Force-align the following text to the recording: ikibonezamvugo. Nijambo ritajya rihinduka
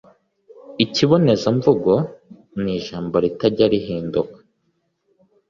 ikibonezamvugo. 0.83 1.93
Nijambo 2.63 3.15
ritajya 3.23 3.65
rihinduka 3.73 4.37